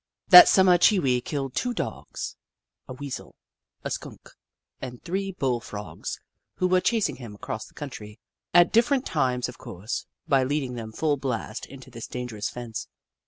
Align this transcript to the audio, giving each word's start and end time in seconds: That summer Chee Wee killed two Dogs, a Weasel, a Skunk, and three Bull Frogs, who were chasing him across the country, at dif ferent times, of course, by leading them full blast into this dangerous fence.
That 0.29 0.47
summer 0.47 0.79
Chee 0.79 0.97
Wee 0.97 1.21
killed 1.21 1.53
two 1.53 1.75
Dogs, 1.75 2.35
a 2.87 2.93
Weasel, 2.93 3.35
a 3.83 3.91
Skunk, 3.91 4.31
and 4.81 4.99
three 5.03 5.31
Bull 5.31 5.59
Frogs, 5.59 6.19
who 6.55 6.67
were 6.67 6.81
chasing 6.81 7.17
him 7.17 7.35
across 7.35 7.67
the 7.67 7.75
country, 7.75 8.19
at 8.51 8.71
dif 8.73 8.89
ferent 8.89 9.05
times, 9.05 9.47
of 9.47 9.59
course, 9.59 10.07
by 10.27 10.43
leading 10.43 10.73
them 10.73 10.91
full 10.91 11.17
blast 11.17 11.67
into 11.67 11.91
this 11.91 12.07
dangerous 12.07 12.49
fence. 12.49 12.87